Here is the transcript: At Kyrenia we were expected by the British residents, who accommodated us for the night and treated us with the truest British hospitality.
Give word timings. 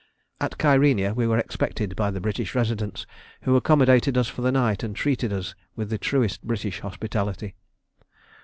At 0.39 0.57
Kyrenia 0.57 1.13
we 1.13 1.27
were 1.27 1.37
expected 1.37 1.95
by 1.95 2.09
the 2.09 2.19
British 2.19 2.55
residents, 2.55 3.05
who 3.43 3.55
accommodated 3.55 4.17
us 4.17 4.27
for 4.27 4.41
the 4.41 4.51
night 4.51 4.81
and 4.81 4.95
treated 4.95 5.31
us 5.31 5.53
with 5.75 5.91
the 5.91 5.99
truest 5.99 6.41
British 6.41 6.79
hospitality. 6.79 7.53